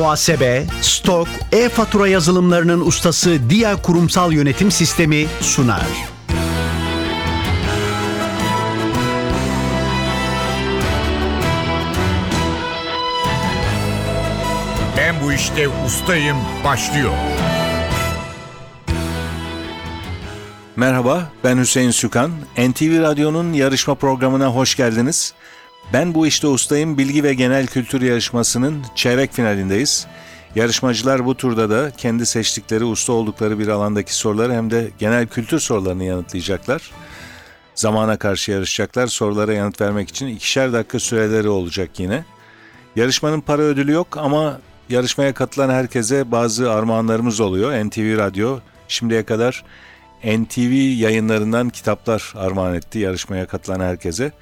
[0.00, 5.86] muhasebe, stok, e-fatura yazılımlarının ustası Dia Kurumsal Yönetim Sistemi sunar.
[14.96, 17.12] Ben bu işte ustayım başlıyor.
[20.76, 22.30] Merhaba, ben Hüseyin Sükan.
[22.58, 25.34] NTV Radyo'nun yarışma programına hoş geldiniz.
[25.92, 30.06] Ben bu işte ustayım bilgi ve genel kültür yarışmasının çeyrek finalindeyiz.
[30.54, 35.58] Yarışmacılar bu turda da kendi seçtikleri usta oldukları bir alandaki soruları hem de genel kültür
[35.58, 36.90] sorularını yanıtlayacaklar.
[37.74, 39.06] Zamana karşı yarışacaklar.
[39.06, 42.24] Sorulara yanıt vermek için ikişer dakika süreleri olacak yine.
[42.96, 47.84] Yarışmanın para ödülü yok ama yarışmaya katılan herkese bazı armağanlarımız oluyor.
[47.86, 49.64] NTV Radyo şimdiye kadar
[50.24, 54.32] NTV yayınlarından kitaplar armağan etti yarışmaya katılan herkese.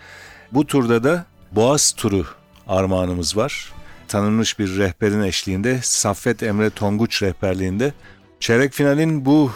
[0.52, 2.26] Bu turda da Boğaz turu
[2.68, 3.72] armağanımız var.
[4.08, 7.92] Tanınmış bir rehberin eşliğinde Saffet Emre Tonguç rehberliğinde.
[8.40, 9.52] Çeyrek finalin bu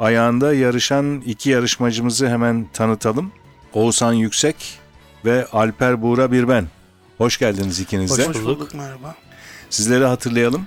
[0.00, 3.32] ayağında yarışan iki yarışmacımızı hemen tanıtalım.
[3.72, 4.78] Oğuzhan Yüksek
[5.24, 6.66] ve Alper Buğra Birben.
[7.18, 8.26] Hoş geldiniz ikiniz de.
[8.26, 8.74] Hoş bulduk.
[8.74, 9.14] Merhaba.
[9.70, 10.66] Sizleri hatırlayalım.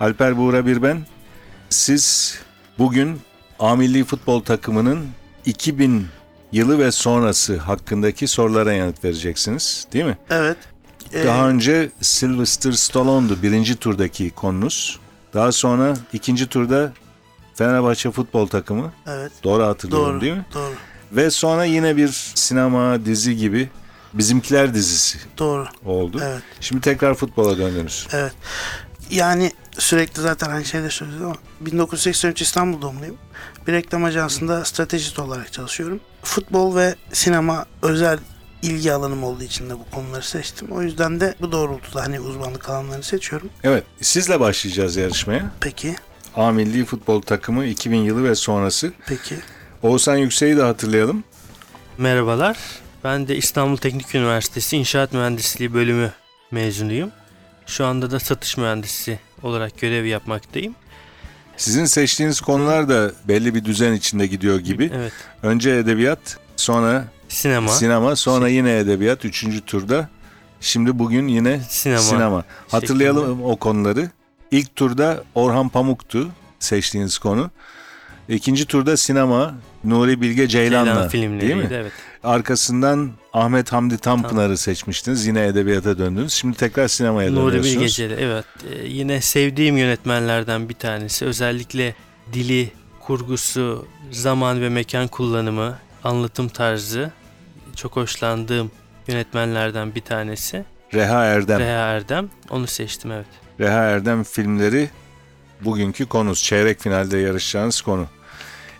[0.00, 1.06] Alper Buğra Birben,
[1.70, 2.34] siz
[2.78, 3.20] bugün
[3.58, 5.06] A Milli Futbol takımının
[5.44, 6.06] 2000
[6.52, 9.86] yılı ve sonrası hakkındaki sorulara yanıt vereceksiniz.
[9.92, 10.18] Değil mi?
[10.30, 10.56] Evet.
[11.12, 14.98] Ee, Daha önce Sylvester Stallone'du birinci turdaki konunuz.
[15.34, 16.92] Daha sonra ikinci turda
[17.54, 18.92] Fenerbahçe futbol takımı.
[19.06, 19.32] Evet.
[19.44, 20.20] Doğru hatırlıyorum Doğru.
[20.20, 20.46] değil mi?
[20.54, 20.72] Doğru.
[21.12, 23.68] Ve sonra yine bir sinema, dizi gibi
[24.14, 25.66] Bizimkiler dizisi Doğru.
[25.84, 26.20] oldu.
[26.24, 26.42] Evet.
[26.60, 28.06] Şimdi tekrar futbola döndünüz.
[28.12, 28.32] Evet.
[29.10, 33.16] Yani sürekli zaten aynı şeyleri söylüyoruz ama 1983 İstanbul doğumluyum.
[33.66, 36.00] Bir reklam ajansında stratejist olarak çalışıyorum.
[36.22, 38.18] Futbol ve sinema özel
[38.62, 40.68] ilgi alanım olduğu için de bu konuları seçtim.
[40.70, 43.50] O yüzden de bu doğrultuda hani uzmanlık alanlarını seçiyorum.
[43.64, 45.50] Evet, sizle başlayacağız yarışmaya.
[45.60, 45.96] Peki.
[46.36, 48.92] A Milli Futbol Takımı 2000 yılı ve sonrası.
[49.06, 49.36] Peki.
[49.82, 51.24] Oğuzhan Yüksek'i de hatırlayalım.
[51.98, 52.56] Merhabalar.
[53.04, 56.12] Ben de İstanbul Teknik Üniversitesi İnşaat Mühendisliği bölümü
[56.50, 57.10] mezunuyum.
[57.66, 60.74] Şu anda da satış mühendisi olarak görev yapmaktayım.
[61.56, 64.90] Sizin seçtiğiniz konular da belli bir düzen içinde gidiyor gibi.
[64.94, 65.12] Evet.
[65.42, 67.68] Önce edebiyat, sonra Sinema.
[67.68, 70.08] sinema, sonra yine edebiyat üçüncü turda.
[70.60, 72.44] Şimdi bugün yine Sinema sinema.
[72.68, 74.10] Hatırlayalım o konuları.
[74.50, 76.28] İlk turda Orhan Pamuk'tu
[76.58, 77.50] seçtiğiniz konu.
[78.28, 79.54] İkinci turda sinema,
[79.84, 81.68] Nuri Bilge Ceylan'la Ceylan değil mi?
[81.72, 81.92] Evet.
[82.24, 85.26] Arkasından Ahmet Hamdi Tanpınar'ı seçmiştiniz.
[85.26, 86.32] Yine edebiyata döndünüz.
[86.32, 87.74] Şimdi tekrar sinemaya Nuri dönüyorsunuz.
[87.76, 88.18] Bilge Ceylan.
[88.18, 88.44] Evet.
[88.72, 91.24] Ee, yine sevdiğim yönetmenlerden bir tanesi.
[91.24, 91.94] Özellikle
[92.32, 92.70] dili,
[93.00, 97.10] kurgusu, zaman ve mekan kullanımı, anlatım tarzı
[97.76, 98.70] çok hoşlandığım
[99.08, 100.64] yönetmenlerden bir tanesi.
[100.94, 101.60] Reha Erdem.
[101.60, 102.30] Reha Erdem.
[102.50, 103.26] Onu seçtim evet.
[103.60, 104.90] Reha Erdem filmleri
[105.60, 106.42] bugünkü konumuz.
[106.42, 108.06] Çeyrek finalde yarışacağınız konu.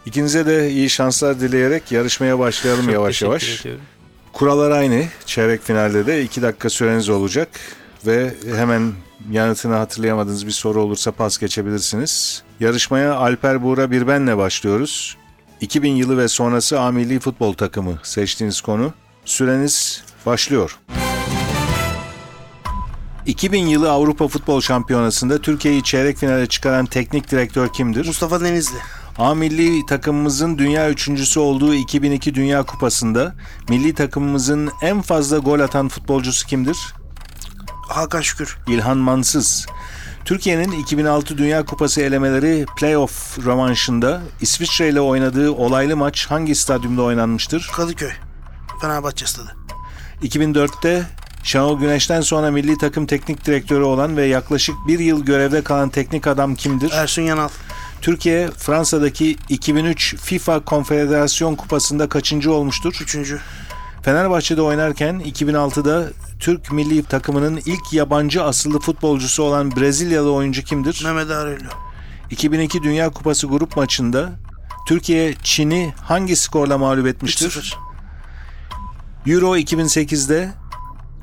[0.07, 3.61] İkinize de iyi şanslar dileyerek yarışmaya başlayalım Çok yavaş yavaş.
[3.61, 3.83] ediyorum.
[4.33, 5.05] Kurallar aynı.
[5.27, 7.49] Çeyrek finalde de 2 dakika süreniz olacak.
[8.07, 8.93] Ve hemen
[9.31, 12.43] yanıtını hatırlayamadığınız bir soru olursa pas geçebilirsiniz.
[12.61, 15.17] Yarışmaya Alper Buğra Birben'le başlıyoruz.
[15.61, 18.93] 2000 yılı ve sonrası A Milli Futbol Takımı seçtiğiniz konu.
[19.25, 20.79] Süreniz başlıyor.
[23.27, 28.07] 2000 yılı Avrupa Futbol Şampiyonası'nda Türkiye'yi çeyrek finale çıkaran teknik direktör kimdir?
[28.07, 28.77] Mustafa Denizli.
[29.19, 33.35] A milli takımımızın dünya üçüncüsü olduğu 2002 Dünya Kupası'nda
[33.69, 36.95] milli takımımızın en fazla gol atan futbolcusu kimdir?
[37.89, 38.59] Hakan Şükür.
[38.69, 39.67] İlhan Mansız.
[40.25, 47.71] Türkiye'nin 2006 Dünya Kupası elemeleri playoff rövanşında İsviçre ile oynadığı olaylı maç hangi stadyumda oynanmıştır?
[47.77, 48.13] Kadıköy.
[48.81, 49.57] Fenerbahçe stadı.
[50.23, 51.07] 2004'te
[51.43, 56.27] Şenol Güneş'ten sonra milli takım teknik direktörü olan ve yaklaşık bir yıl görevde kalan teknik
[56.27, 56.91] adam kimdir?
[56.93, 57.49] Ersun Yanal.
[58.07, 62.99] Türkiye Fransa'daki 2003 FIFA Konfederasyon Kupası'nda kaçıncı olmuştur?
[63.03, 63.41] Üçüncü.
[64.03, 66.09] Fenerbahçe'de oynarken 2006'da
[66.41, 71.03] Türk milli takımının ilk yabancı asıllı futbolcusu olan Brezilyalı oyuncu kimdir?
[71.05, 71.69] Mehmet Aröylü.
[72.31, 74.33] 2002 Dünya Kupası grup maçında
[74.89, 77.51] Türkiye Çin'i hangi skorla mağlup etmiştir?
[77.51, 77.75] 3-0.
[79.35, 80.53] Euro 2008'de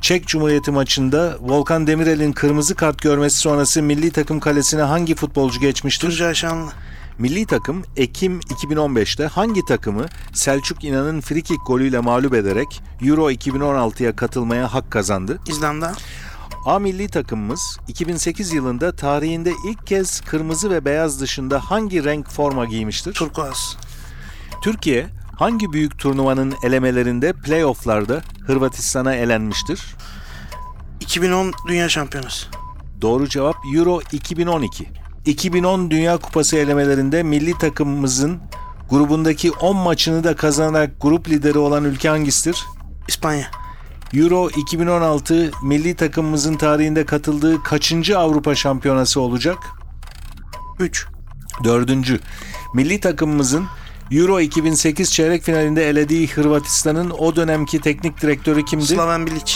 [0.04, 6.10] Çek Cumhuriyeti maçında Volkan Demirel'in kırmızı kart görmesi sonrası milli takım kalesine hangi futbolcu geçmiştir?
[6.10, 6.72] Tuncay Şanlı.
[7.18, 14.74] Milli takım Ekim 2015'te hangi takımı Selçuk İnan'ın frikik golüyle mağlup ederek Euro 2016'ya katılmaya
[14.74, 15.40] hak kazandı?
[15.48, 15.94] İzlanda.
[16.66, 22.66] A milli takımımız 2008 yılında tarihinde ilk kez kırmızı ve beyaz dışında hangi renk forma
[22.66, 23.14] giymiştir?
[23.14, 23.78] Turkuaz.
[24.64, 29.96] Türkiye hangi büyük turnuvanın elemelerinde playofflarda Hırvatistan'a elenmiştir?
[31.00, 32.48] 2010 Dünya Şampiyonası.
[33.02, 34.90] Doğru cevap Euro 2012.
[35.26, 38.40] 2010 Dünya Kupası elemelerinde milli takımımızın
[38.90, 42.64] grubundaki 10 maçını da kazanarak grup lideri olan ülke hangisidir?
[43.08, 43.48] İspanya.
[44.14, 49.58] Euro 2016 milli takımımızın tarihinde katıldığı kaçıncı Avrupa Şampiyonası olacak?
[50.80, 51.08] 3.
[51.64, 52.20] Dördüncü.
[52.74, 53.66] Milli takımımızın
[54.12, 58.86] Euro 2008 çeyrek finalinde elediği Hırvatistan'ın o dönemki teknik direktörü kimdi?
[58.86, 59.54] Slaven Bilic.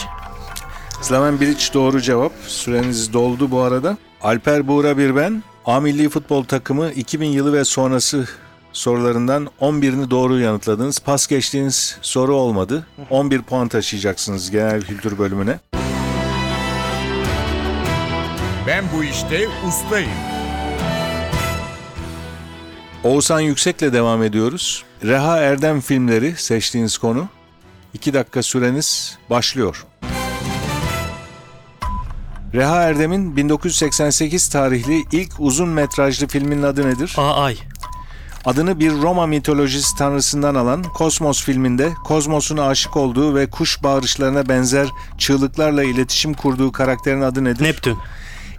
[1.01, 2.31] Slaven Bilic doğru cevap.
[2.47, 3.97] Süreniz doldu bu arada.
[4.21, 8.27] Alper Buğra Birben, A Milli Futbol Takımı 2000 yılı ve sonrası
[8.73, 10.99] sorularından 11'ini doğru yanıtladınız.
[10.99, 12.87] Pas geçtiğiniz soru olmadı.
[13.09, 15.59] 11 puan taşıyacaksınız genel kültür bölümüne.
[18.67, 20.09] Ben bu işte ustayım.
[23.03, 24.83] Oğuzhan Yüksek'le devam ediyoruz.
[25.03, 27.27] Reha Erdem filmleri seçtiğiniz konu.
[27.93, 29.85] 2 dakika süreniz başlıyor.
[32.53, 37.15] Reha Erdem'in 1988 tarihli ilk uzun metrajlı filminin adı nedir?
[37.17, 37.57] A ay.
[38.45, 44.87] Adını bir Roma mitolojisi tanrısından alan Kosmos filminde Kozmos'un aşık olduğu ve kuş bağırışlarına benzer
[45.17, 47.63] çığlıklarla iletişim kurduğu karakterin adı nedir?
[47.63, 47.97] Neptün.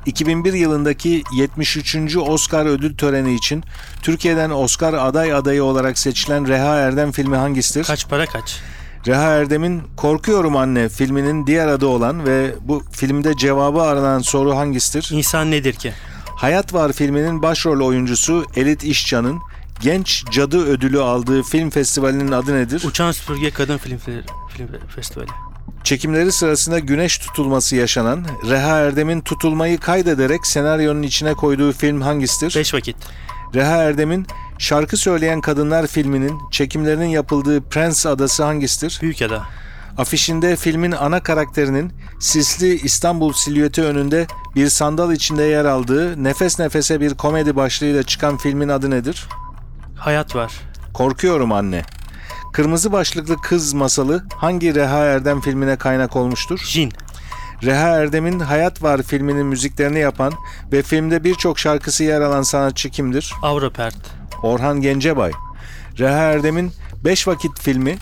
[0.08, 2.16] 2001 yılındaki 73.
[2.16, 3.64] Oscar ödül töreni için
[4.02, 7.84] Türkiye'den Oscar aday adayı olarak seçilen Reha Erdem filmi hangisidir?
[7.84, 8.60] Kaç para kaç?
[9.06, 15.10] Reha Erdem'in Korkuyorum Anne filminin diğer adı olan ve bu filmde cevabı aranan soru hangisidir?
[15.12, 15.92] İnsan nedir ki?
[16.36, 19.40] Hayat Var filminin başrol oyuncusu Elit İşcan'ın
[19.80, 22.82] Genç Cadı ödülü aldığı film festivalinin adı nedir?
[22.86, 25.47] Uçan Süpürge Kadın Film, Film Festivali.
[25.84, 32.54] Çekimleri sırasında güneş tutulması yaşanan Reha Erdem'in tutulmayı kaydederek senaryonun içine koyduğu film hangisidir?
[32.56, 32.96] Beş vakit.
[33.54, 34.26] Reha Erdem'in
[34.58, 38.98] Şarkı Söyleyen Kadınlar filminin çekimlerinin yapıldığı Prens Adası hangisidir?
[39.02, 39.42] Büyükada.
[39.98, 47.00] Afişinde filmin ana karakterinin sisli İstanbul silüeti önünde bir sandal içinde yer aldığı nefes nefese
[47.00, 49.28] bir komedi başlığıyla çıkan filmin adı nedir?
[49.96, 50.52] Hayat var.
[50.94, 51.82] Korkuyorum anne.
[52.52, 56.60] Kırmızı başlıklı kız masalı hangi Reha Erdem filmine kaynak olmuştur?
[56.64, 56.92] Jin.
[57.62, 60.32] Reha Erdem'in Hayat Var filminin müziklerini yapan
[60.72, 63.32] ve filmde birçok şarkısı yer alan sanatçı kimdir?
[63.42, 63.96] Avropert.
[64.42, 65.32] Orhan Gencebay.
[65.98, 66.72] Reha Erdem'in
[67.04, 67.96] 5 Vakit filmi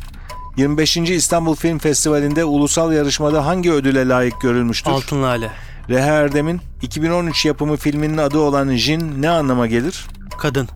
[0.56, 0.96] 25.
[0.96, 4.90] İstanbul Film Festivali'nde ulusal yarışmada hangi ödüle layık görülmüştür?
[4.90, 5.50] Altın Lale.
[5.88, 10.06] Reha Erdem'in 2013 yapımı filminin adı olan Jin ne anlama gelir?
[10.38, 10.68] Kadın.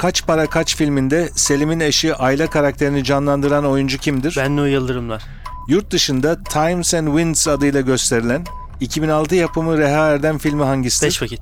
[0.00, 4.36] Kaç Para Kaç filminde Selim'in eşi Ayla karakterini canlandıran oyuncu kimdir?
[4.36, 5.22] Bennu Yıldırımlar.
[5.68, 8.44] Yurt dışında Times and Winds adıyla gösterilen
[8.80, 11.06] 2006 yapımı Reha Erdem filmi hangisidir?
[11.06, 11.40] Beş vakit.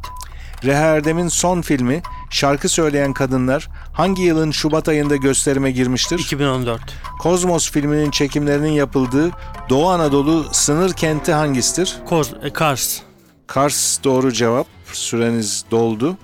[0.65, 6.19] Reha Erdem'in son filmi Şarkı Söyleyen Kadınlar hangi yılın Şubat ayında gösterime girmiştir?
[6.19, 6.81] 2014.
[7.19, 9.31] Kozmos filminin çekimlerinin yapıldığı
[9.69, 11.97] Doğu Anadolu sınır kenti hangisidir?
[12.07, 12.99] Koz, e, Kars.
[13.47, 14.67] Kars doğru cevap.
[14.93, 16.17] Süreniz doldu.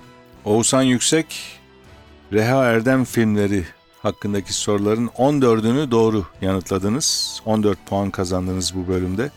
[0.45, 1.55] Oğuzhan Yüksek,
[2.33, 3.63] Reha Erdem filmleri
[4.01, 7.39] hakkındaki soruların 14'ünü doğru yanıtladınız.
[7.45, 9.31] 14 puan kazandınız bu bölümde.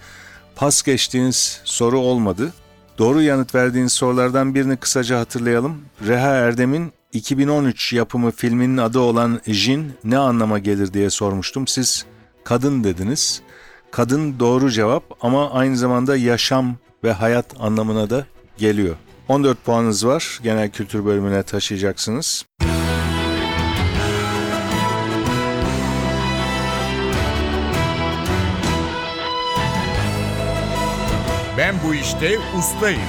[0.56, 2.52] Pas geçtiğiniz soru olmadı.
[2.98, 5.80] Doğru yanıt verdiğiniz sorulardan birini kısaca hatırlayalım.
[6.06, 11.66] Reha Erdem'in 2013 yapımı filminin adı olan Jin ne anlama gelir diye sormuştum.
[11.66, 12.06] Siz
[12.44, 13.42] kadın dediniz.
[13.90, 18.26] Kadın doğru cevap ama aynı zamanda yaşam ve hayat anlamına da
[18.58, 18.96] geliyor.
[19.28, 20.40] 14 puanınız var.
[20.42, 22.44] Genel kültür bölümüne taşıyacaksınız.
[31.68, 33.00] Ben bu işte ustayım.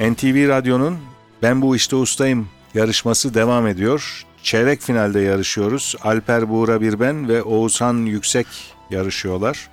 [0.00, 0.98] NTV Radyo'nun
[1.42, 4.26] Ben Bu İşte Ustayım yarışması devam ediyor.
[4.42, 5.96] Çeyrek finalde yarışıyoruz.
[6.02, 8.46] Alper Buğra Birben ve Oğuzhan Yüksek
[8.90, 9.70] yarışıyorlar.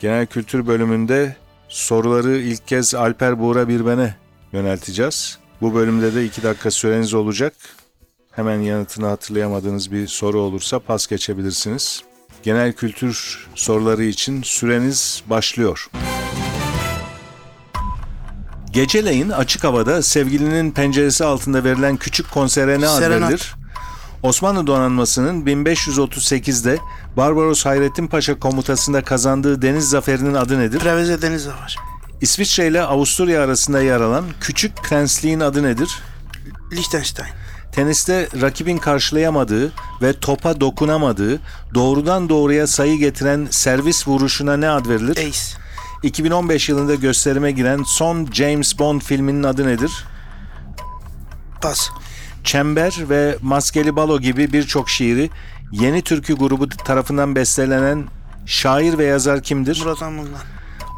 [0.00, 1.36] Genel kültür bölümünde
[1.68, 4.14] soruları ilk kez Alper Buğra Birben'e
[4.52, 5.38] yönelteceğiz.
[5.60, 7.54] Bu bölümde de 2 dakika süreniz olacak.
[8.30, 12.02] Hemen yanıtını hatırlayamadığınız bir soru olursa pas geçebilirsiniz.
[12.42, 15.90] Genel kültür soruları için süreniz başlıyor.
[18.70, 23.54] Geceleyin açık havada sevgilinin penceresi altında verilen küçük konsere ne ad verilir?
[24.22, 26.78] Osmanlı donanmasının 1538'de
[27.16, 30.78] Barbaros Hayrettin Paşa komutasında kazandığı deniz zaferinin adı nedir?
[30.78, 31.78] Preveze Deniz Savaşı.
[32.20, 35.98] İsviçre ile Avusturya arasında yer alan küçük prensliğin adı nedir?
[36.72, 37.28] Liechtenstein.
[37.76, 41.40] Teniste rakibin karşılayamadığı ve topa dokunamadığı
[41.74, 45.28] doğrudan doğruya sayı getiren servis vuruşuna ne ad verilir?
[45.28, 45.40] Ace.
[46.02, 50.04] 2015 yılında gösterime giren son James Bond filminin adı nedir?
[51.62, 51.90] Pas.
[52.44, 55.30] Çember ve Maskeli Balo gibi birçok şiiri
[55.72, 58.04] Yeni Türkü grubu tarafından bestelenen
[58.46, 59.80] şair ve yazar kimdir?
[59.84, 60.40] Murat Anmungan.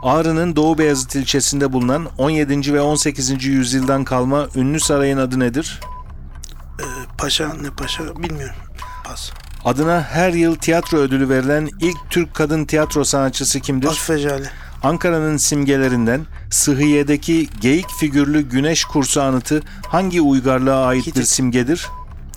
[0.02, 2.74] Ağrı'nın Doğu Beyazıt ilçesinde bulunan 17.
[2.74, 3.44] ve 18.
[3.44, 5.80] yüzyıldan kalma ünlü sarayın adı nedir?
[7.18, 8.56] Paşa ne paşa bilmiyorum.
[9.04, 9.30] Pas.
[9.64, 13.88] Adına her yıl tiyatro ödülü verilen ilk Türk kadın tiyatro sanatçısı kimdir?
[13.88, 14.50] Afife Jale.
[14.82, 21.28] Ankara'nın simgelerinden Sıhhiye'deki geyik figürlü güneş kursu anıtı hangi uygarlığa aittir Hitit.
[21.28, 21.86] simgedir?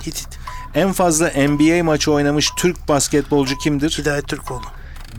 [0.01, 0.27] Hitit.
[0.75, 3.97] En fazla NBA maçı oynamış Türk basketbolcu kimdir?
[3.99, 4.65] Hidayet Türkoğlu.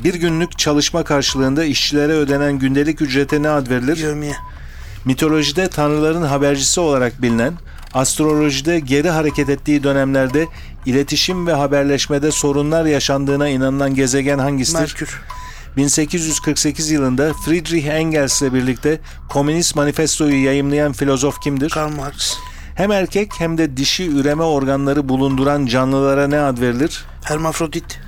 [0.05, 3.97] Bir günlük çalışma karşılığında işçilere ödenen gündelik ücrete ne ad verilir?
[3.97, 4.35] Yövmiye.
[5.05, 7.53] Mitolojide tanrıların habercisi olarak bilinen,
[7.95, 10.47] astrolojide geri hareket ettiği dönemlerde
[10.87, 14.81] iletişim ve haberleşmede sorunlar yaşandığına inanılan gezegen hangisidir?
[14.81, 15.23] Merkür.
[15.77, 21.71] 1848 yılında Friedrich Engels ile birlikte Komünist Manifestoyu yayımlayan filozof kimdir?
[21.71, 22.37] Karl Marx.
[22.75, 27.05] Hem erkek hem de dişi üreme organları bulunduran canlılara ne ad verilir?
[27.25, 28.01] Hermafrodit.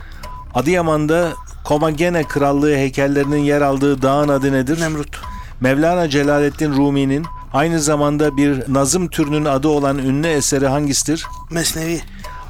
[0.55, 1.33] Adıyaman'da
[1.65, 4.81] Komagene Krallığı heykellerinin yer aldığı dağın adı nedir?
[4.81, 5.21] Nemrut.
[5.61, 11.27] Mevlana Celaleddin Rumi'nin aynı zamanda bir nazım türünün adı olan ünlü eseri hangisidir?
[11.51, 12.01] Mesnevi.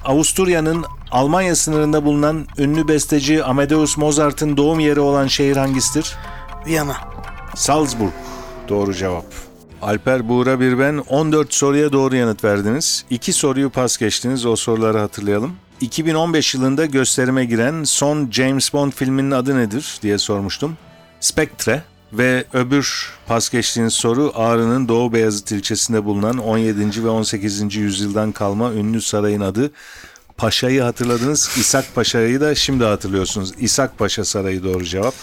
[0.04, 6.16] Avusturya'nın Almanya sınırında bulunan ünlü besteci Amadeus Mozart'ın doğum yeri olan şehir hangisidir?
[6.66, 6.96] Viyana.
[7.56, 8.12] Salzburg.
[8.68, 9.24] Doğru cevap.
[9.82, 13.04] Alper Buğra bir ben 14 soruya doğru yanıt verdiniz.
[13.10, 14.46] 2 soruyu pas geçtiniz.
[14.46, 15.52] O soruları hatırlayalım.
[15.80, 20.76] 2015 yılında gösterime giren son James Bond filminin adı nedir diye sormuştum.
[21.20, 21.82] Spectre
[22.18, 27.04] ve öbür pas geçtiğiniz soru Ağrı'nın Doğu Beyazıt ilçesinde bulunan 17.
[27.04, 27.74] ve 18.
[27.74, 29.70] yüzyıldan kalma ünlü sarayın adı.
[30.36, 31.50] Paşa'yı hatırladınız.
[31.60, 33.52] İshak Paşa'yı da şimdi hatırlıyorsunuz.
[33.58, 35.14] İshak Paşa Sarayı doğru cevap.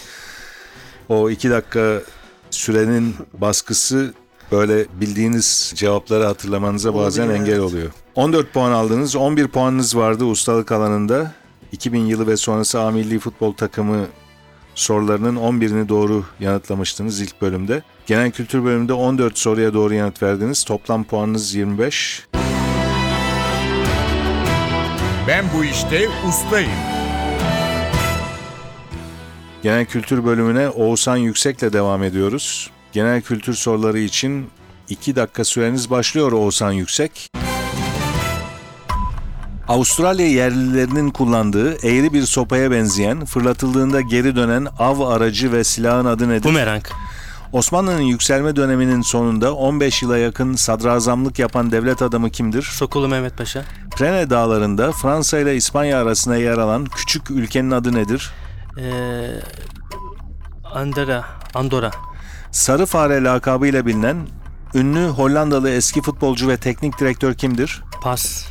[1.08, 2.02] O iki dakika
[2.50, 4.14] sürenin baskısı
[4.52, 7.72] böyle bildiğiniz cevapları hatırlamanıza bazen Olabiliyor, engel evet.
[7.72, 7.90] oluyor.
[8.14, 9.16] 14 puan aldınız.
[9.16, 11.32] 11 puanınız vardı ustalık alanında.
[11.72, 14.06] 2000 yılı ve sonrası A Milli Futbol Takımı
[14.74, 17.82] sorularının 11'ini doğru yanıtlamıştınız ilk bölümde.
[18.06, 20.64] Genel kültür bölümünde 14 soruya doğru yanıt verdiniz.
[20.64, 22.26] Toplam puanınız 25.
[25.28, 26.70] Ben bu işte ustayım.
[29.62, 32.70] Genel kültür bölümüne Oğuzhan Yüksek'le devam ediyoruz.
[32.92, 34.46] Genel kültür soruları için
[34.88, 37.41] 2 dakika süreniz başlıyor Oğuzhan Yüksek.
[39.68, 46.28] Avustralya yerlilerinin kullandığı eğri bir sopaya benzeyen, fırlatıldığında geri dönen av aracı ve silahın adı
[46.28, 46.44] nedir?
[46.44, 46.84] Bumerang.
[47.52, 52.62] Osmanlı'nın yükselme döneminin sonunda 15 yıla yakın sadrazamlık yapan devlet adamı kimdir?
[52.62, 53.64] Sokulu Mehmet Paşa.
[53.96, 58.30] Prene dağlarında Fransa ile İspanya arasında yer alan küçük ülkenin adı nedir?
[58.78, 59.30] Ee,
[60.74, 61.24] Andorra.
[61.54, 61.90] Andorra.
[62.50, 64.16] Sarı Fare lakabıyla bilinen
[64.74, 67.82] ünlü Hollandalı eski futbolcu ve teknik direktör kimdir?
[68.02, 68.44] Pas.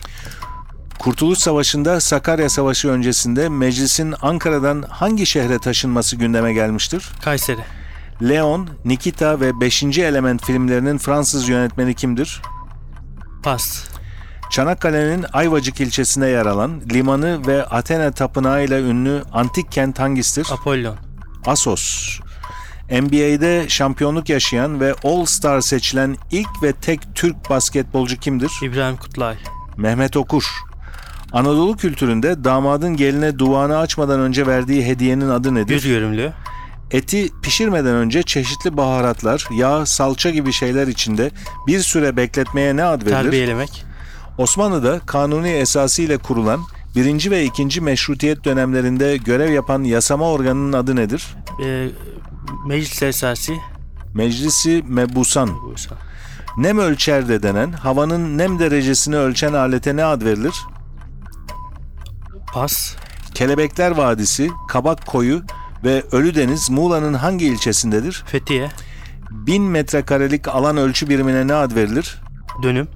[1.01, 7.09] Kurtuluş Savaşı'nda Sakarya Savaşı öncesinde meclisin Ankara'dan hangi şehre taşınması gündeme gelmiştir?
[7.23, 7.61] Kayseri.
[8.21, 9.83] Leon, Nikita ve 5.
[9.83, 12.41] Element filmlerinin Fransız yönetmeni kimdir?
[13.43, 13.83] Pas.
[14.51, 20.47] Çanakkale'nin Ayvacık ilçesinde yer alan limanı ve Athena tapınağı ile ünlü antik kent hangisidir?
[20.51, 20.97] Apollon.
[21.45, 22.19] Asos.
[22.91, 28.51] NBA'de şampiyonluk yaşayan ve All-Star seçilen ilk ve tek Türk basketbolcu kimdir?
[28.63, 29.35] İbrahim Kutlay.
[29.77, 30.70] Mehmet Okur.
[31.33, 35.73] Anadolu kültüründe damadın geline duvağını açmadan önce verdiği hediyenin adı nedir?
[35.73, 36.33] Göz görümlü.
[36.91, 41.31] Eti pişirmeden önce çeşitli baharatlar, yağ, salça gibi şeyler içinde
[41.67, 43.23] bir süre bekletmeye ne ad verilir?
[43.23, 43.85] Terbiyelemek.
[44.37, 46.61] Osmanlı'da kanuni esası ile kurulan
[46.95, 51.35] birinci ve ikinci meşrutiyet dönemlerinde görev yapan yasama organının adı nedir?
[51.65, 51.87] Ee,
[52.67, 53.53] Meclis Esası.
[54.13, 55.49] Meclisi Mebusan.
[55.63, 55.95] Bursa.
[56.57, 60.53] Nem ölçer de denen havanın nem derecesini ölçen alete ne ad verilir?
[62.53, 62.95] Pas.
[63.33, 65.41] Kelebekler Vadisi, Kabak Koyu
[65.83, 68.23] ve Ölüdeniz Muğla'nın hangi ilçesindedir?
[68.25, 68.69] Fethiye.
[69.31, 72.21] 1000 metrekarelik alan ölçü birimine ne ad verilir?
[72.63, 72.87] Dönüm.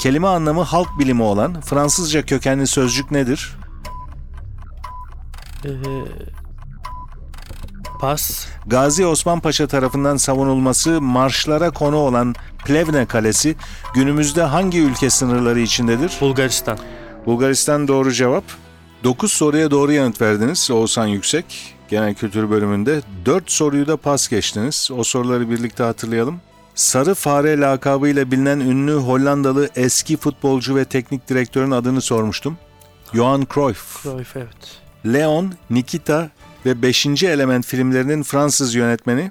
[0.00, 3.56] Kelime anlamı halk bilimi olan Fransızca kökenli sözcük nedir?
[5.64, 5.68] Ee,
[8.00, 8.46] pas.
[8.66, 13.56] Gazi Osman Paşa tarafından savunulması marşlara konu olan Plevne Kalesi
[13.94, 16.16] günümüzde hangi ülke sınırları içindedir?
[16.20, 16.78] Bulgaristan.
[17.26, 18.44] Bulgaristan doğru cevap.
[19.04, 21.74] 9 soruya doğru yanıt verdiniz Oğuzhan Yüksek.
[21.88, 24.90] Genel kültür bölümünde 4 soruyu da pas geçtiniz.
[24.98, 26.40] O soruları birlikte hatırlayalım.
[26.74, 32.58] Sarı Fare lakabıyla bilinen ünlü Hollandalı eski futbolcu ve teknik direktörün adını sormuştum.
[33.14, 34.02] Johan Cruyff.
[34.02, 34.80] Cruyff evet.
[35.06, 36.30] Leon, Nikita
[36.66, 37.06] ve 5.
[37.06, 39.30] Element filmlerinin Fransız yönetmeni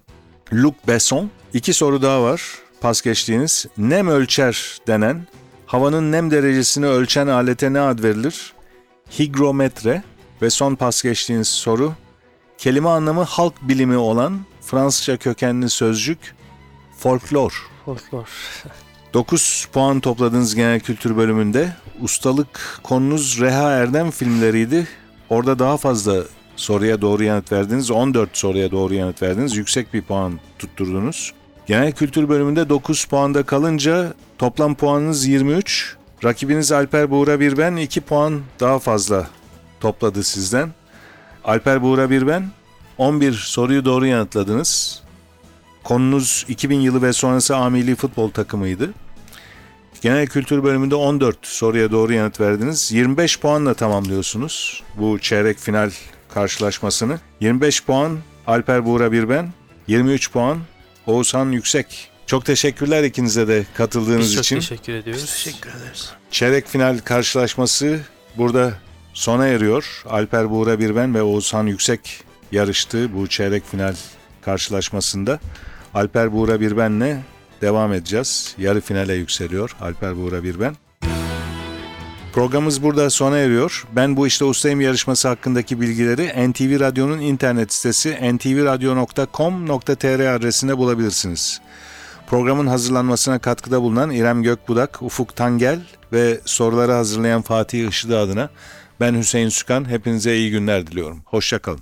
[0.53, 1.29] Luc Besson.
[1.53, 2.41] İki soru daha var
[2.81, 3.65] pas geçtiğiniz.
[3.77, 5.27] Nem ölçer denen
[5.65, 8.53] havanın nem derecesini ölçen alete ne ad verilir?
[9.19, 10.03] Higrometre
[10.41, 11.93] ve son pas geçtiğiniz soru
[12.57, 16.35] kelime anlamı halk bilimi olan Fransızca kökenli sözcük
[16.97, 17.69] folklor.
[17.85, 18.27] Folklor.
[19.13, 21.73] 9 puan topladığınız genel kültür bölümünde.
[22.01, 24.87] Ustalık konunuz Reha Erdem filmleriydi.
[25.29, 26.23] Orada daha fazla
[26.55, 27.91] soruya doğru yanıt verdiniz.
[27.91, 29.55] 14 soruya doğru yanıt verdiniz.
[29.57, 31.33] Yüksek bir puan tutturdunuz.
[31.65, 35.95] Genel kültür bölümünde 9 puanda kalınca toplam puanınız 23.
[36.23, 39.27] Rakibiniz Alper Buğra Birben 2 puan daha fazla
[39.79, 40.69] topladı sizden.
[41.43, 42.49] Alper Buğra Birben
[42.97, 45.01] 11 soruyu doğru yanıtladınız.
[45.83, 48.93] Konunuz 2000 yılı ve sonrası amili futbol takımıydı.
[50.01, 52.91] Genel kültür bölümünde 14 soruya doğru yanıt verdiniz.
[52.91, 55.91] 25 puanla tamamlıyorsunuz bu çeyrek final
[56.33, 57.19] karşılaşmasını.
[57.39, 58.17] 25 puan
[58.47, 59.53] Alper Buğra Birben,
[59.87, 60.57] 23 puan
[61.07, 62.11] Oğuzhan Yüksek.
[62.27, 64.55] Çok teşekkürler ikinize de katıldığınız Biz çok için.
[64.55, 65.25] teşekkür ediyoruz.
[65.25, 66.09] Teşekkür ederiz.
[66.31, 67.99] Çeyrek final karşılaşması
[68.37, 68.73] burada
[69.13, 70.03] sona eriyor.
[70.09, 73.95] Alper Buğra Birben ve Oğuzhan Yüksek yarıştı bu çeyrek final
[74.41, 75.39] karşılaşmasında.
[75.93, 77.17] Alper Buğra Birben'le
[77.61, 78.55] devam edeceğiz.
[78.57, 80.75] Yarı finale yükseliyor Alper Buğra Birben.
[82.33, 83.85] Programımız burada sona eriyor.
[83.91, 91.61] Ben bu işte ustayım yarışması hakkındaki bilgileri NTV Radyo'nun internet sitesi ntvradio.com.tr adresinde bulabilirsiniz.
[92.27, 95.79] Programın hazırlanmasına katkıda bulunan İrem Gökbudak, Ufuk Tangel
[96.13, 98.49] ve soruları hazırlayan Fatih Işıdı adına
[98.99, 99.89] ben Hüseyin Sükan.
[99.89, 101.21] Hepinize iyi günler diliyorum.
[101.25, 101.79] Hoşçakalın.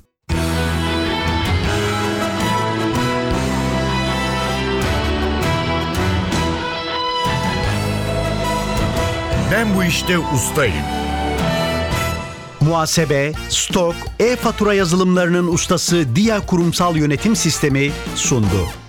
[9.52, 10.76] Ben bu işte ustayım.
[12.62, 18.83] Muhasebe, stok, e-fatura yazılımlarının ustası Dia Kurumsal Yönetim Sistemi sundu.